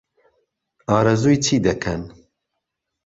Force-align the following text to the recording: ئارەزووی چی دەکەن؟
ئارەزووی 0.89 1.41
چی 1.45 1.57
دەکەن؟ 1.65 2.01